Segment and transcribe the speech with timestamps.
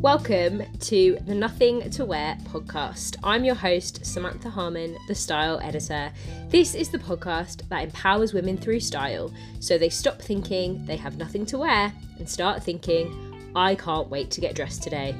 [0.00, 3.16] Welcome to the Nothing to Wear podcast.
[3.22, 6.10] I'm your host, Samantha Harman, the style editor.
[6.48, 11.18] This is the podcast that empowers women through style so they stop thinking they have
[11.18, 15.14] nothing to wear and start thinking, I can't wait to get dressed today.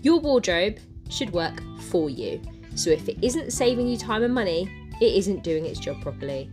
[0.00, 0.78] Your wardrobe
[1.10, 2.40] should work for you.
[2.76, 4.70] So if it isn't saving you time and money,
[5.02, 6.50] it isn't doing its job properly.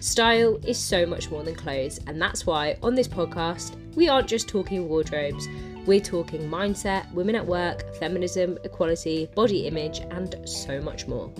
[0.00, 4.26] Style is so much more than clothes, and that's why on this podcast, we aren't
[4.26, 5.46] just talking wardrobes
[5.86, 11.32] we're talking mindset, women at work, feminism, equality, body image, and so much more.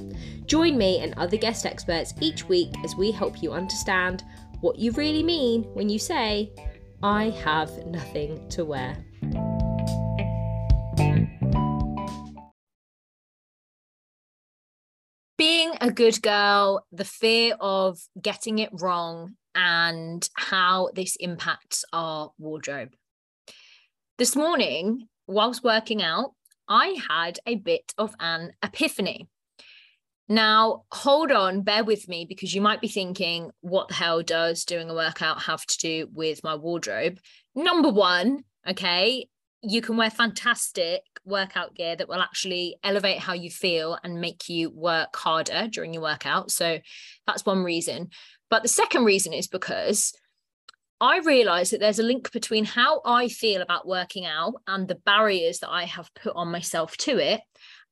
[0.46, 4.22] Join me and other guest experts each week as we help you understand
[4.60, 6.52] what you really mean when you say,
[7.02, 8.96] I have nothing to wear.
[15.36, 22.32] Being a good girl, the fear of getting it wrong, and how this impacts our
[22.38, 22.94] wardrobe.
[24.16, 26.34] This morning, whilst working out,
[26.68, 29.28] I had a bit of an epiphany.
[30.28, 34.64] Now, hold on, bear with me because you might be thinking, what the hell does
[34.64, 37.18] doing a workout have to do with my wardrobe?
[37.56, 39.26] Number one, okay,
[39.62, 44.48] you can wear fantastic workout gear that will actually elevate how you feel and make
[44.48, 46.52] you work harder during your workout.
[46.52, 46.78] So
[47.26, 48.10] that's one reason.
[48.48, 50.12] But the second reason is because
[51.00, 54.94] I realize that there's a link between how I feel about working out and the
[54.94, 57.40] barriers that I have put on myself to it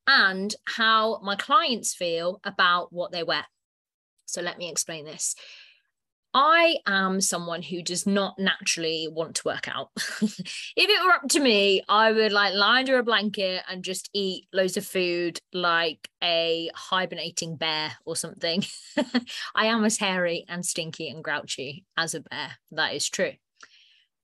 [0.07, 3.45] and how my clients feel about what they wear.
[4.25, 5.35] So let me explain this.
[6.33, 9.91] I am someone who does not naturally want to work out.
[9.97, 10.39] if
[10.77, 14.47] it were up to me, I would like lie under a blanket and just eat
[14.51, 18.63] loads of food like a hibernating bear or something.
[19.55, 22.53] I am as hairy and stinky and grouchy as a bear.
[22.71, 23.33] That is true.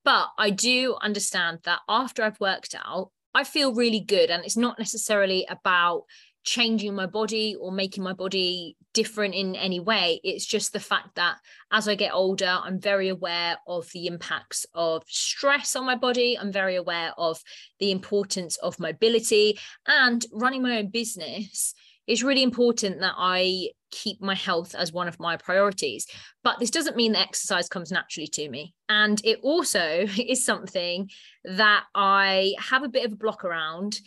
[0.04, 4.32] But I do understand that after I've worked out, I feel really good.
[4.32, 6.06] And it's not necessarily about
[6.44, 10.20] changing my body or making my body different in any way.
[10.24, 11.38] It's just the fact that
[11.72, 16.38] as I get older, I'm very aware of the impacts of stress on my body.
[16.40, 17.42] I'm very aware of
[17.80, 21.74] the importance of mobility and running my own business.
[22.08, 26.08] It's really important that I keep my health as one of my priorities.
[26.44, 28.74] But this doesn't mean that exercise comes naturally to me.
[28.88, 31.10] And it also is something
[31.44, 34.00] that I have a bit of a block around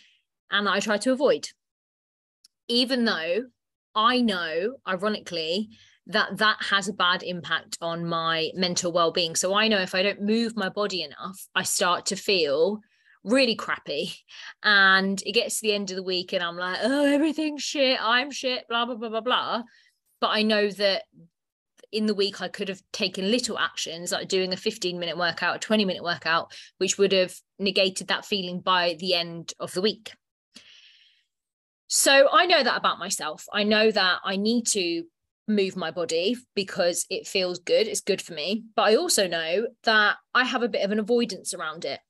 [0.50, 1.48] and I try to avoid
[2.72, 3.44] even though
[3.94, 5.68] I know, ironically,
[6.06, 9.36] that that has a bad impact on my mental well-being.
[9.36, 12.80] So i know if i don't move my body enough i start to feel
[13.24, 14.14] really crappy.
[14.64, 17.98] And it gets to the end of the week and i'm like oh everything's shit.
[18.02, 19.62] I'm shit blah blah blah blah blah.
[20.20, 21.04] But i know that
[21.92, 25.56] in the week i could have taken little actions like doing a 15 minute workout
[25.56, 29.82] a 20 minute workout which would have negated that feeling by the end of the
[29.82, 30.12] week
[31.94, 33.44] so I know that about myself.
[33.52, 35.04] I know that I need to
[35.46, 38.64] move my body because it feels good, it's good for me.
[38.74, 42.00] But I also know that I have a bit of an avoidance around it.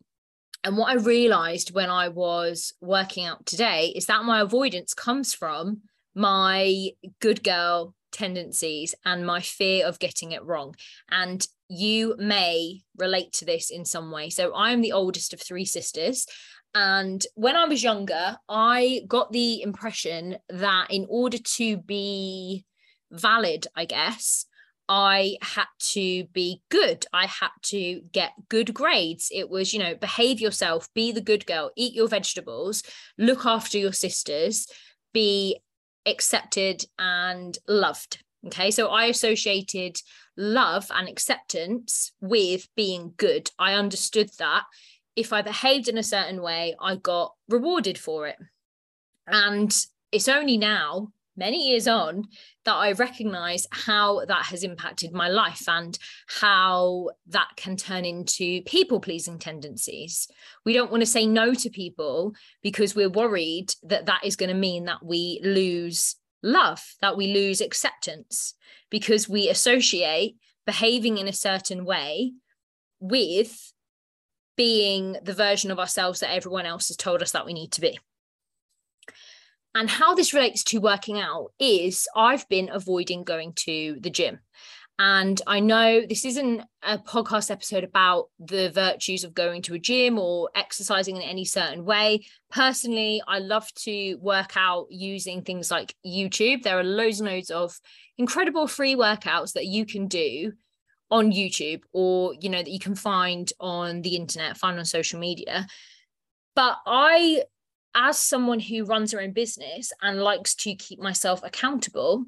[0.63, 5.35] And what I realized when I was working out today is that my avoidance comes
[5.35, 5.83] from
[6.15, 10.77] my good girl tendencies and my fear of getting it wrong.
[11.11, 14.31] And you may relate to this in some way.
[14.31, 16.25] So I'm the oldest of three sisters.
[16.75, 22.65] And when I was younger, I got the impression that in order to be
[23.11, 24.47] valid, I guess,
[24.89, 27.07] I had to be good.
[27.13, 29.29] I had to get good grades.
[29.33, 32.83] It was, you know, behave yourself, be the good girl, eat your vegetables,
[33.17, 34.67] look after your sisters,
[35.13, 35.61] be
[36.07, 38.23] accepted and loved.
[38.47, 38.71] Okay.
[38.71, 39.97] So I associated
[40.37, 43.51] love and acceptance with being good.
[43.59, 44.65] I understood that
[45.17, 48.37] if I behaved in a certain way, I got rewarded for it.
[49.27, 49.75] And
[50.11, 52.25] it's only now, many years on,
[52.65, 55.99] that I recognize how that has impacted my life and
[56.41, 60.29] how that can turn into people pleasing tendencies.
[60.65, 64.51] We don't want to say no to people because we're worried that that is going
[64.51, 68.55] to mean that we lose love, that we lose acceptance,
[68.91, 72.33] because we associate behaving in a certain way
[73.01, 73.73] with
[74.57, 77.81] being the version of ourselves that everyone else has told us that we need to
[77.81, 77.99] be.
[79.75, 84.41] And how this relates to working out is I've been avoiding going to the gym.
[84.99, 89.79] And I know this isn't a podcast episode about the virtues of going to a
[89.79, 92.27] gym or exercising in any certain way.
[92.51, 96.63] Personally, I love to work out using things like YouTube.
[96.63, 97.81] There are loads and loads of
[98.19, 100.53] incredible free workouts that you can do
[101.13, 105.21] on YouTube or you know that you can find on the internet, find on social
[105.21, 105.67] media
[106.57, 107.45] But I,
[107.95, 112.25] as someone who runs their own business and likes to keep myself accountable,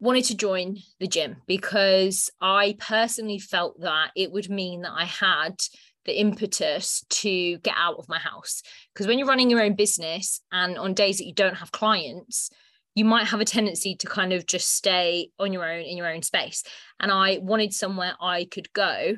[0.00, 5.04] wanted to join the gym because I personally felt that it would mean that I
[5.04, 5.56] had
[6.04, 8.62] the impetus to get out of my house.
[8.92, 12.50] Because when you're running your own business and on days that you don't have clients,
[12.94, 16.12] you might have a tendency to kind of just stay on your own in your
[16.12, 16.62] own space.
[17.00, 19.16] And I wanted somewhere I could go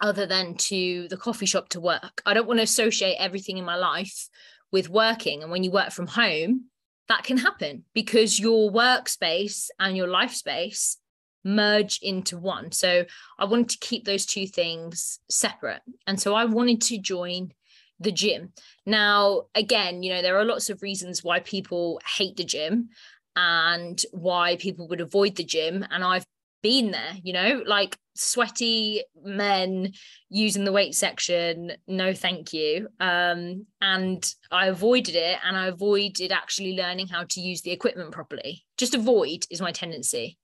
[0.00, 2.22] other than to the coffee shop to work.
[2.26, 4.28] I don't want to associate everything in my life
[4.72, 5.42] with working.
[5.42, 6.66] And when you work from home,
[7.08, 10.96] that can happen because your workspace and your life space
[11.44, 12.72] merge into one.
[12.72, 13.04] So
[13.38, 15.82] I wanted to keep those two things separate.
[16.06, 17.52] And so I wanted to join
[18.00, 18.52] the gym.
[18.86, 22.88] Now, again, you know, there are lots of reasons why people hate the gym
[23.36, 25.84] and why people would avoid the gym.
[25.90, 26.26] And I've
[26.62, 29.92] been there, you know, like sweaty men
[30.28, 31.72] using the weight section.
[31.86, 32.88] No, thank you.
[33.00, 38.12] Um, and I avoided it and I avoided actually learning how to use the equipment
[38.12, 38.64] properly.
[38.78, 40.38] Just avoid is my tendency.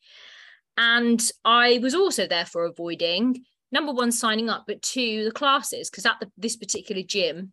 [0.76, 6.06] And I was also therefore avoiding number one, signing up, but two, the classes, because
[6.06, 7.52] at the, this particular gym,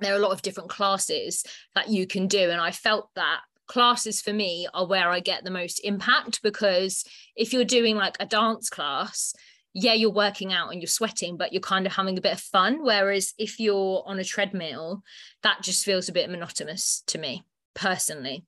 [0.00, 1.44] there are a lot of different classes
[1.74, 2.50] that you can do.
[2.50, 7.04] And I felt that classes for me are where I get the most impact because
[7.36, 9.34] if you're doing like a dance class,
[9.72, 12.40] yeah, you're working out and you're sweating, but you're kind of having a bit of
[12.40, 12.82] fun.
[12.82, 15.02] Whereas if you're on a treadmill,
[15.42, 17.44] that just feels a bit monotonous to me
[17.74, 18.44] personally.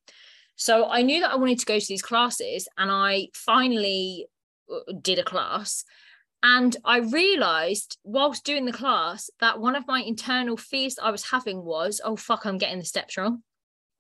[0.56, 4.26] So I knew that I wanted to go to these classes, and I finally
[4.70, 5.84] uh, did a class.
[6.42, 11.30] And I realized whilst doing the class that one of my internal fears I was
[11.30, 13.42] having was, oh, fuck, I'm getting the steps wrong.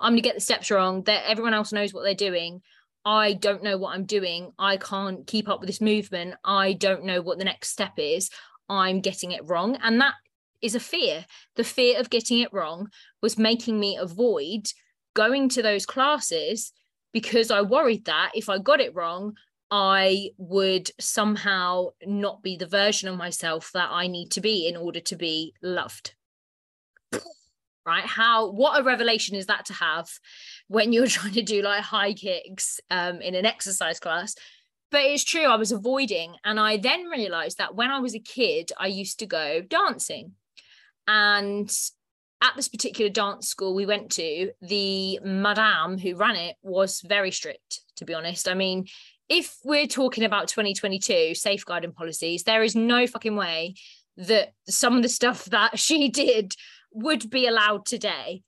[0.00, 1.04] I'm going to get the steps wrong.
[1.04, 2.60] That everyone else knows what they're doing.
[3.04, 4.52] I don't know what I'm doing.
[4.58, 6.34] I can't keep up with this movement.
[6.44, 8.30] I don't know what the next step is.
[8.68, 9.76] I'm getting it wrong.
[9.82, 10.14] And that
[10.60, 11.24] is a fear.
[11.56, 12.88] The fear of getting it wrong
[13.20, 14.66] was making me avoid
[15.14, 16.72] going to those classes
[17.12, 19.34] because I worried that if I got it wrong,
[19.74, 24.76] I would somehow not be the version of myself that I need to be in
[24.76, 26.14] order to be loved.
[27.84, 28.04] Right?
[28.04, 30.08] How, what a revelation is that to have
[30.68, 34.36] when you're trying to do like high kicks um, in an exercise class?
[34.92, 36.36] But it's true, I was avoiding.
[36.44, 40.34] And I then realized that when I was a kid, I used to go dancing.
[41.08, 41.68] And
[42.40, 47.32] at this particular dance school we went to, the madame who ran it was very
[47.32, 48.46] strict, to be honest.
[48.46, 48.86] I mean,
[49.32, 53.74] if we're talking about 2022 safeguarding policies, there is no fucking way
[54.18, 56.54] that some of the stuff that she did
[56.92, 58.42] would be allowed today.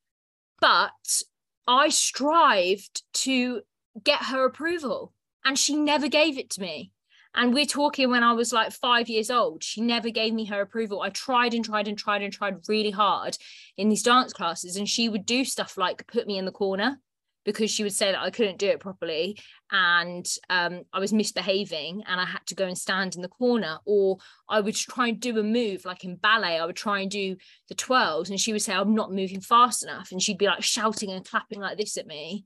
[0.60, 1.22] But
[1.66, 3.62] I strived to
[4.02, 6.92] get her approval and she never gave it to me.
[7.34, 9.64] And we're talking when I was like five years old.
[9.64, 11.00] She never gave me her approval.
[11.00, 13.38] I tried and tried and tried and tried really hard
[13.78, 14.76] in these dance classes.
[14.76, 17.00] And she would do stuff like put me in the corner
[17.44, 19.38] because she would say that I couldn't do it properly
[19.70, 23.78] and um, I was misbehaving and I had to go and stand in the corner.
[23.84, 24.18] Or
[24.48, 27.36] I would try and do a move like in ballet, I would try and do
[27.68, 30.10] the twirls and she would say, I'm not moving fast enough.
[30.10, 32.44] And she'd be like shouting and clapping like this at me.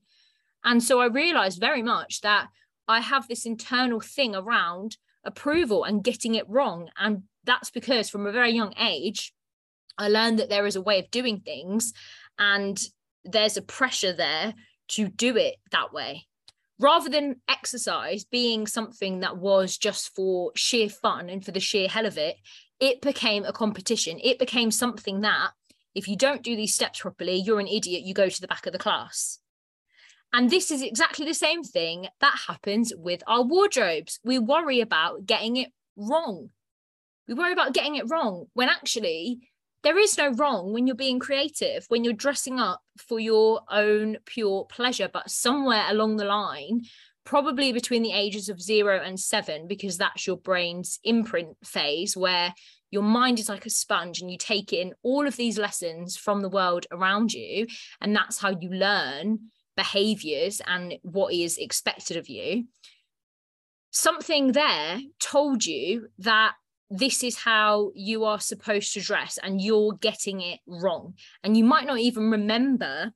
[0.64, 2.48] And so I realized very much that
[2.88, 6.88] I have this internal thing around approval and getting it wrong.
[6.98, 9.32] And that's because from a very young age,
[9.96, 11.92] I learned that there is a way of doing things
[12.38, 12.80] and
[13.24, 14.54] there's a pressure there
[14.88, 16.26] to do it that way.
[16.80, 21.88] Rather than exercise being something that was just for sheer fun and for the sheer
[21.88, 22.36] hell of it,
[22.80, 24.20] it became a competition.
[24.22, 25.50] It became something that
[25.94, 28.66] if you don't do these steps properly, you're an idiot, you go to the back
[28.66, 29.40] of the class.
[30.32, 34.20] And this is exactly the same thing that happens with our wardrobes.
[34.22, 36.50] We worry about getting it wrong.
[37.26, 39.40] We worry about getting it wrong when actually
[39.82, 44.18] there is no wrong when you're being creative, when you're dressing up for your own
[44.26, 45.08] pure pleasure.
[45.12, 46.82] But somewhere along the line,
[47.24, 52.54] probably between the ages of zero and seven, because that's your brain's imprint phase where
[52.90, 56.40] your mind is like a sponge and you take in all of these lessons from
[56.40, 57.66] the world around you.
[58.00, 62.64] And that's how you learn behaviors and what is expected of you,
[63.90, 66.54] something there told you that
[66.90, 71.14] this is how you are supposed to dress and you're getting it wrong.
[71.44, 73.12] And you might not even remember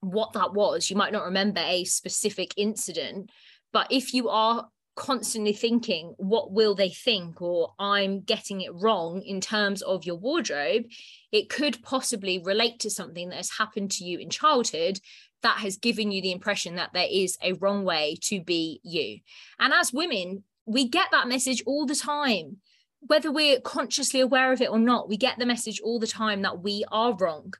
[0.00, 0.90] what that was.
[0.90, 3.30] You might not remember a specific incident.
[3.72, 7.42] But if you are constantly thinking, what will they think?
[7.42, 10.84] Or I'm getting it wrong in terms of your wardrobe,
[11.32, 15.00] it could possibly relate to something that has happened to you in childhood
[15.42, 19.18] that has given you the impression that there is a wrong way to be you.
[19.58, 22.58] And as women, we get that message all the time.
[23.06, 26.42] Whether we're consciously aware of it or not, we get the message all the time
[26.42, 27.52] that we are wrong.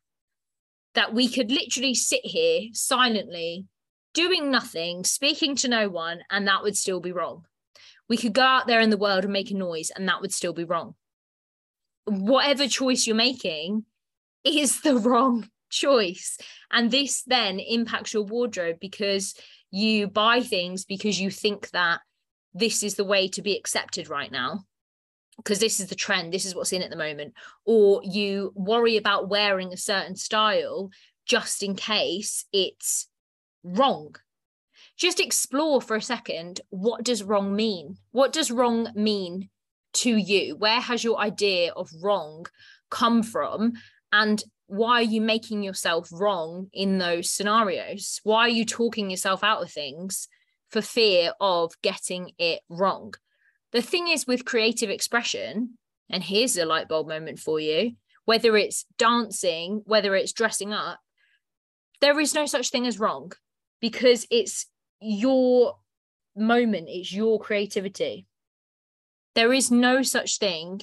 [0.94, 3.66] That we could literally sit here silently,
[4.14, 7.44] doing nothing, speaking to no one, and that would still be wrong.
[8.08, 10.32] We could go out there in the world and make a noise, and that would
[10.32, 10.94] still be wrong.
[12.04, 13.84] Whatever choice you're making
[14.44, 16.38] is the wrong choice.
[16.70, 19.34] And this then impacts your wardrobe because
[19.70, 22.00] you buy things because you think that
[22.54, 24.64] this is the way to be accepted right now
[25.36, 28.96] because this is the trend this is what's in at the moment or you worry
[28.96, 30.90] about wearing a certain style
[31.26, 33.08] just in case it's
[33.62, 34.14] wrong.
[34.96, 37.96] Just explore for a second what does wrong mean?
[38.12, 39.48] What does wrong mean
[39.94, 40.56] to you?
[40.56, 42.46] Where has your idea of wrong
[42.90, 43.72] come from?
[44.12, 48.20] And why are you making yourself wrong in those scenarios?
[48.22, 50.28] Why are you talking yourself out of things
[50.70, 53.14] for fear of getting it wrong
[53.74, 55.76] the thing is with creative expression,
[56.08, 60.98] and here's a light bulb moment for you whether it's dancing, whether it's dressing up,
[62.00, 63.32] there is no such thing as wrong
[63.80, 64.66] because it's
[65.00, 65.76] your
[66.36, 68.26] moment, it's your creativity.
[69.34, 70.80] There is no such thing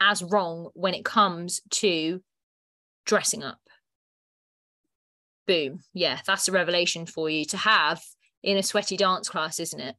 [0.00, 2.22] as wrong when it comes to
[3.04, 3.60] dressing up.
[5.46, 5.80] Boom.
[5.92, 8.02] Yeah, that's a revelation for you to have
[8.42, 9.96] in a sweaty dance class, isn't it?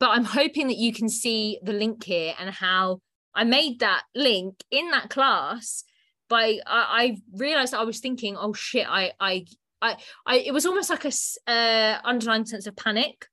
[0.00, 3.00] But I'm hoping that you can see the link here and how
[3.34, 5.84] I made that link in that class.
[6.28, 9.46] By I, I realized I was thinking, oh shit, I I
[9.82, 9.96] I,
[10.26, 11.12] I it was almost like a
[11.50, 13.28] uh, underlying sense of panic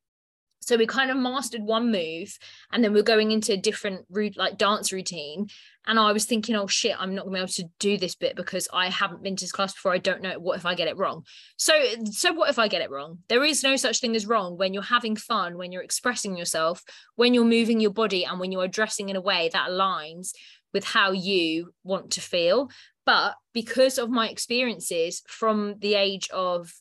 [0.61, 2.37] so we kind of mastered one move
[2.71, 5.47] and then we're going into a different route like dance routine
[5.88, 8.35] and i was thinking oh shit i'm not to be able to do this bit
[8.35, 9.93] because i haven't been to this class before.
[9.93, 11.23] I don't know what if i get it wrong.
[11.57, 11.73] So
[12.05, 13.19] so what if i get it wrong?
[13.29, 16.83] There is no such thing as wrong when you're having fun when you're expressing yourself
[17.15, 20.31] when you're moving your body and when you're dressing in a way that aligns
[20.73, 22.69] with how you want to feel.
[23.05, 26.71] But because of my experiences from the age of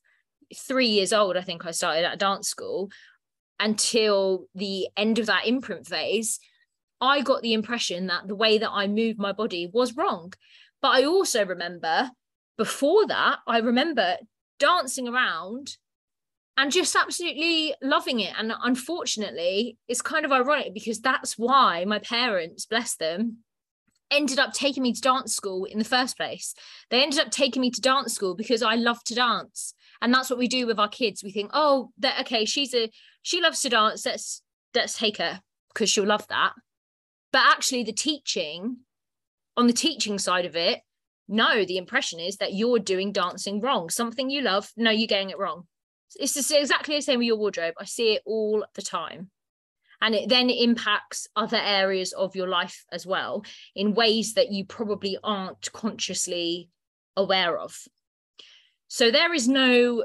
[0.55, 2.91] three years old i think i started at dance school
[3.61, 6.41] until the end of that imprint phase,
[7.01, 10.33] I got the impression that the way that I moved my body was wrong.
[10.83, 12.11] But I also remember
[12.57, 14.17] before that, I remember
[14.59, 15.79] dancing around
[16.57, 18.35] and just absolutely loving it.
[18.37, 23.39] And unfortunately, it's kind of ironic because that's why my parents, bless them,
[24.11, 26.55] ended up taking me to dance school in the first place.
[26.91, 29.73] They ended up taking me to dance school because I love to dance.
[30.03, 31.25] And that's what we do with our kids.
[31.25, 32.91] We think, oh, that okay, she's a
[33.23, 34.05] she loves to dance.
[34.05, 34.43] Let's
[34.75, 35.41] let's take her
[35.73, 36.53] because she'll love that.
[37.33, 38.79] But actually, the teaching,
[39.57, 40.81] on the teaching side of it,
[41.29, 43.89] no, the impression is that you're doing dancing wrong.
[43.89, 45.69] Something you love, no, you're getting it wrong.
[46.17, 47.75] It's just exactly the same with your wardrobe.
[47.79, 49.31] I see it all the time.
[50.03, 53.45] And it then impacts other areas of your life as well
[53.77, 56.71] in ways that you probably aren't consciously
[57.17, 57.77] aware of.
[58.89, 60.05] So there is no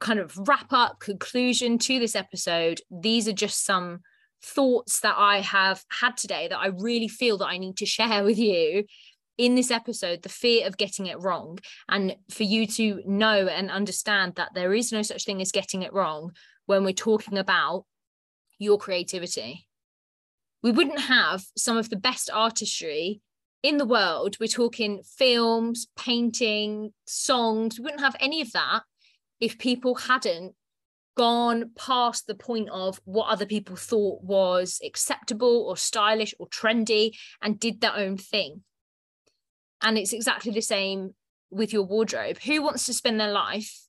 [0.00, 2.80] kind of wrap up conclusion to this episode.
[2.90, 4.00] These are just some
[4.42, 8.24] thoughts that I have had today that I really feel that I need to share
[8.24, 8.84] with you
[9.36, 13.70] in this episode the fear of getting it wrong and for you to know and
[13.70, 16.32] understand that there is no such thing as getting it wrong
[16.66, 17.84] when we're talking about
[18.58, 19.66] your creativity.
[20.62, 23.20] We wouldn't have some of the best artistry
[23.62, 28.82] in the world, we're talking films, painting, songs, we wouldn't have any of that
[29.40, 30.54] if people hadn't
[31.18, 37.10] gone past the point of what other people thought was acceptable or stylish or trendy
[37.42, 38.62] and did their own thing.
[39.82, 41.14] And it's exactly the same
[41.50, 42.38] with your wardrobe.
[42.44, 43.80] Who wants to spend their life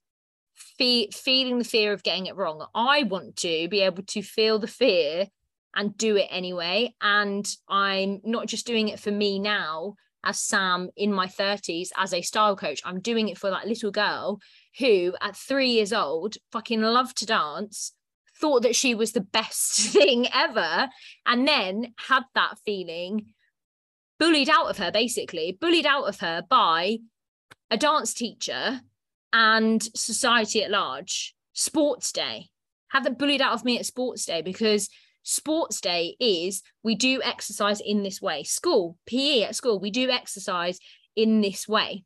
[0.80, 2.66] fe- feeling the fear of getting it wrong?
[2.74, 5.28] I want to be able to feel the fear
[5.76, 6.96] and do it anyway.
[7.00, 9.94] And I'm not just doing it for me now
[10.24, 12.82] as Sam in my 30s as a style coach.
[12.84, 14.40] I'm doing it for that little girl
[14.78, 17.94] who, at three years old, fucking loved to dance,
[18.40, 20.90] thought that she was the best thing ever,
[21.26, 23.34] and then had that feeling
[24.20, 27.00] bullied out of her, basically, bullied out of her by
[27.72, 28.82] a dance teacher
[29.34, 31.36] and society at large.
[31.54, 32.50] Sports day.
[32.90, 34.90] Have them bullied out of me at sports day because
[35.24, 38.44] sports day is we do exercise in this way.
[38.44, 40.80] School, PE at school, we do exercise
[41.16, 42.04] in this way.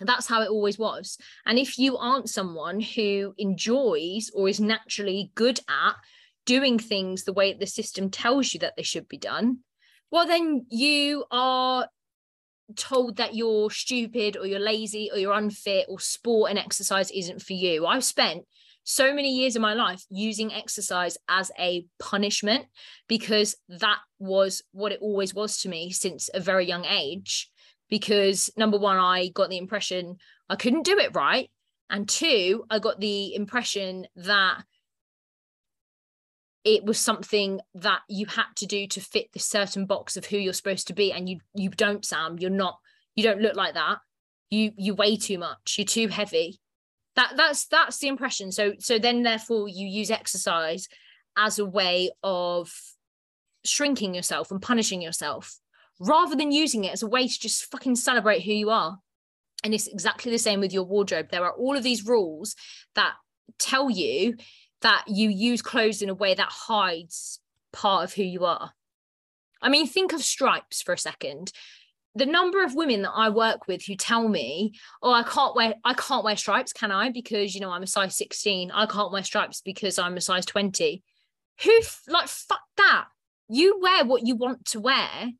[0.00, 1.18] That's how it always was.
[1.46, 5.94] And if you aren't someone who enjoys or is naturally good at
[6.46, 9.58] doing things the way the system tells you that they should be done,
[10.10, 11.88] well, then you are
[12.76, 17.42] told that you're stupid or you're lazy or you're unfit or sport and exercise isn't
[17.42, 17.86] for you.
[17.86, 18.44] I've spent
[18.84, 22.66] so many years of my life using exercise as a punishment
[23.08, 27.50] because that was what it always was to me since a very young age
[27.90, 30.16] because number one i got the impression
[30.48, 31.50] i couldn't do it right.
[31.90, 34.62] And two i got the impression that
[36.64, 40.36] it was something that you had to do to fit the certain box of who
[40.36, 41.12] you're supposed to be.
[41.12, 42.78] And you you don't sam you're not
[43.16, 43.98] you don't look like that.
[44.50, 45.76] You you weigh too much.
[45.78, 46.60] You're too heavy.
[47.16, 48.52] That that's that's the impression.
[48.52, 50.88] So so then therefore you use exercise
[51.36, 52.70] as a way of
[53.64, 55.58] shrinking yourself and punishing yourself
[56.00, 58.98] rather than using it as a way to just fucking celebrate who you are
[59.62, 62.56] and it's exactly the same with your wardrobe there are all of these rules
[62.94, 63.12] that
[63.58, 64.36] tell you
[64.82, 67.40] that you use clothes in a way that hides
[67.72, 68.72] part of who you are.
[69.62, 71.52] I mean, think of stripes for a second.
[72.14, 75.74] The number of women that I work with who tell me, "Oh, I can't wear
[75.84, 77.10] I can't wear stripes, can I?
[77.10, 78.70] Because you know I'm a size 16.
[78.72, 81.04] I can't wear stripes because I'm a size 20."
[81.62, 83.06] Who like fuck that?
[83.48, 85.32] You wear what you want to wear.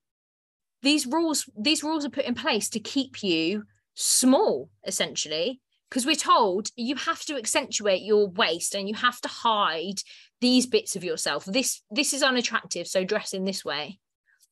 [0.83, 6.15] These rules these rules are put in place to keep you small essentially because we're
[6.15, 10.01] told you have to accentuate your waist and you have to hide
[10.41, 11.45] these bits of yourself.
[11.45, 13.99] This this is unattractive so dress in this way.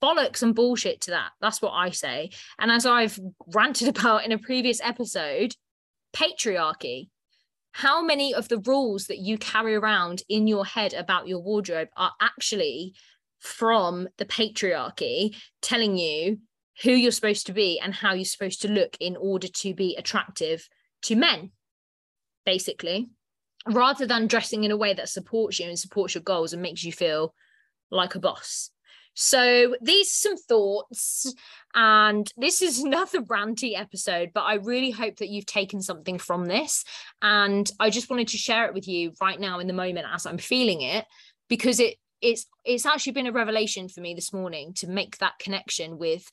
[0.03, 1.31] Bollocks and bullshit to that.
[1.41, 2.31] That's what i say.
[2.59, 3.19] And as i've
[3.55, 5.55] ranted about in a previous episode
[6.15, 7.09] patriarchy.
[7.73, 11.89] How many of the rules that you carry around in your head about your wardrobe
[11.97, 12.95] are actually
[13.39, 16.39] from the patriarchy telling you
[16.83, 19.97] who you're supposed to be and how you're supposed to look in order to be
[19.97, 20.69] attractive
[21.03, 21.51] to men,
[22.47, 23.09] basically,
[23.67, 26.85] rather than dressing in a way that supports you and supports your goals and makes
[26.85, 27.35] you feel
[27.91, 28.71] like a boss.
[29.21, 31.35] So these some thoughts,
[31.75, 36.47] and this is another ranty episode, but I really hope that you've taken something from
[36.47, 36.85] this.
[37.21, 40.25] And I just wanted to share it with you right now in the moment as
[40.25, 41.05] I'm feeling it,
[41.49, 45.39] because it it's it's actually been a revelation for me this morning to make that
[45.39, 46.29] connection with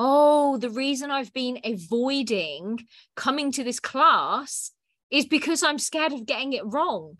[0.00, 4.70] oh, the reason I've been avoiding coming to this class
[5.10, 7.16] is because I'm scared of getting it wrong.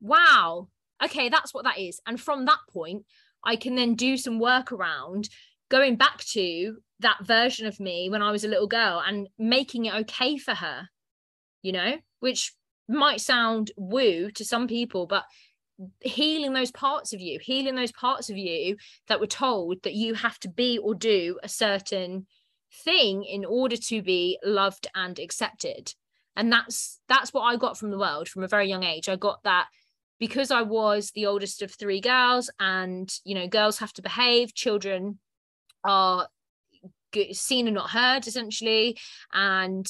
[0.00, 0.68] Wow.
[1.04, 2.00] Okay, that's what that is.
[2.06, 3.04] And from that point,
[3.44, 5.28] I can then do some work around
[5.68, 9.84] going back to that version of me when I was a little girl and making
[9.84, 10.88] it okay for her,
[11.60, 12.54] you know, which
[12.88, 15.24] might sound woo to some people, but
[16.00, 18.76] healing those parts of you, healing those parts of you
[19.08, 22.26] that were told that you have to be or do a certain
[22.84, 25.94] thing in order to be loved and accepted.
[26.36, 29.08] And that's that's what I got from the world from a very young age.
[29.08, 29.68] I got that
[30.18, 34.54] because I was the oldest of three girls and you know girls have to behave,
[34.54, 35.18] children
[35.84, 36.28] are
[37.32, 38.96] seen and not heard essentially
[39.32, 39.86] and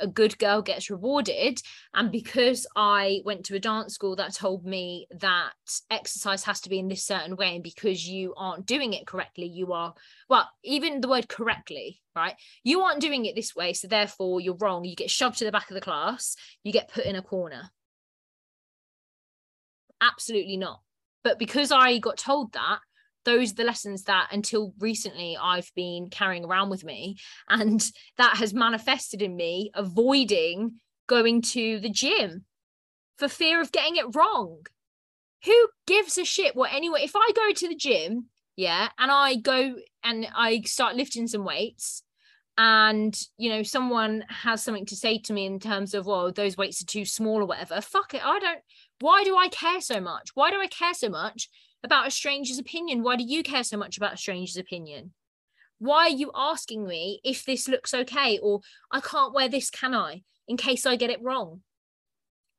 [0.00, 1.60] a good girl gets rewarded.
[1.94, 5.52] And because I went to a dance school that told me that
[5.90, 9.46] exercise has to be in this certain way, and because you aren't doing it correctly,
[9.46, 9.94] you are,
[10.28, 12.34] well, even the word correctly, right?
[12.64, 13.72] You aren't doing it this way.
[13.72, 14.84] So therefore, you're wrong.
[14.84, 17.70] You get shoved to the back of the class, you get put in a corner.
[20.00, 20.80] Absolutely not.
[21.24, 22.78] But because I got told that,
[23.24, 27.16] those are the lessons that until recently I've been carrying around with me.
[27.48, 27.84] And
[28.16, 32.44] that has manifested in me avoiding going to the gym
[33.16, 34.66] for fear of getting it wrong.
[35.44, 37.00] Who gives a shit what anyway?
[37.02, 38.26] If I go to the gym,
[38.56, 42.02] yeah, and I go and I start lifting some weights,
[42.56, 46.56] and you know, someone has something to say to me in terms of, well, those
[46.56, 48.24] weights are too small or whatever, fuck it.
[48.24, 48.60] I don't,
[48.98, 50.30] why do I care so much?
[50.34, 51.48] Why do I care so much
[51.84, 53.02] about a stranger's opinion.
[53.02, 55.12] Why do you care so much about a stranger's opinion?
[55.78, 58.60] Why are you asking me if this looks okay or
[58.90, 61.62] I can't wear this, can I, in case I get it wrong?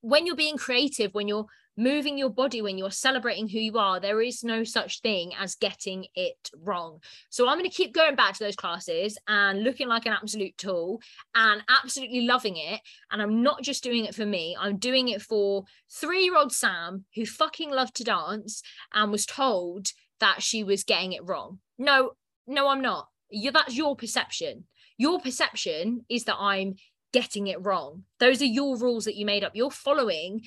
[0.01, 1.47] When you're being creative, when you're
[1.79, 5.55] moving your body when you're celebrating who you are there is no such thing as
[5.55, 6.99] getting it wrong.
[7.29, 10.57] So i'm going to keep going back to those classes and looking like an absolute
[10.57, 11.01] tool
[11.33, 12.81] and absolutely loving it.
[13.11, 17.25] And i'm not just doing it for me i'm doing it for 3-year-old sam who
[17.25, 18.61] fucking loved to dance
[18.93, 19.87] and was told
[20.19, 21.59] that she was getting it wrong.
[21.77, 22.11] No
[22.45, 23.07] no i'm not.
[23.29, 24.65] You that's your perception.
[24.97, 26.75] Your perception is that i'm
[27.13, 28.03] getting it wrong.
[28.19, 29.55] Those are your rules that you made up.
[29.55, 30.41] You're following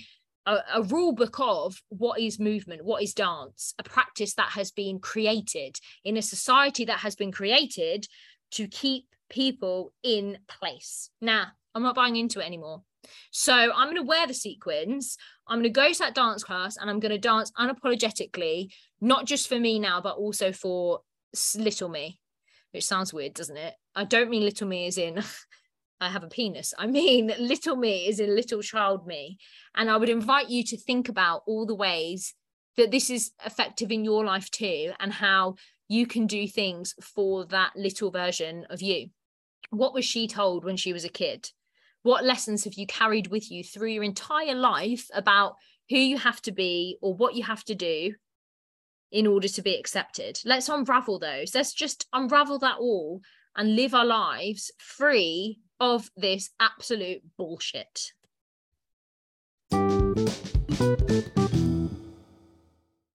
[0.46, 4.70] a, a, rule book of what is movement, what is dance, a practice that has
[4.70, 8.06] been created in a society that has been created
[8.52, 11.10] to keep people in place.
[11.20, 12.82] Now, I'm not buying into it anymore.
[13.30, 15.16] So I'm going to wear the sequins.
[15.46, 19.26] I'm going to go to that dance class and I'm going to dance unapologetically, not
[19.26, 21.00] just for me now, but also for
[21.56, 22.20] little me,
[22.72, 23.74] which sounds weird, doesn't it?
[23.94, 25.22] I don't mean little me as in
[26.02, 26.74] I have a penis.
[26.76, 29.38] I mean, little me is a little child me.
[29.74, 32.34] And I would invite you to think about all the ways
[32.76, 35.56] that this is effective in your life too, and how
[35.88, 39.10] you can do things for that little version of you.
[39.70, 41.50] What was she told when she was a kid?
[42.02, 45.56] What lessons have you carried with you through your entire life about
[45.90, 48.14] who you have to be or what you have to do
[49.10, 50.40] in order to be accepted?
[50.44, 51.54] Let's unravel those.
[51.54, 53.20] Let's just unravel that all
[53.56, 58.12] and live our lives free of this absolute bullshit.